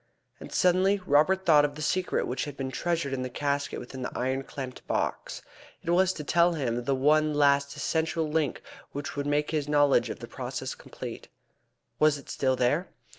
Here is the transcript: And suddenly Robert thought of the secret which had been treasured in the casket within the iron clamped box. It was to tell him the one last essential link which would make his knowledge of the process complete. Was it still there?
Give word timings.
And 0.39 0.51
suddenly 0.51 0.99
Robert 1.05 1.45
thought 1.45 1.63
of 1.63 1.75
the 1.75 1.81
secret 1.83 2.25
which 2.25 2.45
had 2.45 2.57
been 2.57 2.71
treasured 2.71 3.13
in 3.13 3.21
the 3.21 3.29
casket 3.29 3.79
within 3.79 4.01
the 4.01 4.11
iron 4.17 4.41
clamped 4.41 4.83
box. 4.87 5.43
It 5.83 5.91
was 5.91 6.11
to 6.13 6.23
tell 6.23 6.53
him 6.53 6.85
the 6.85 6.95
one 6.95 7.35
last 7.35 7.75
essential 7.75 8.27
link 8.27 8.63
which 8.93 9.15
would 9.15 9.27
make 9.27 9.51
his 9.51 9.67
knowledge 9.69 10.09
of 10.09 10.17
the 10.17 10.27
process 10.27 10.73
complete. 10.73 11.27
Was 11.99 12.17
it 12.17 12.31
still 12.31 12.55
there? 12.55 12.87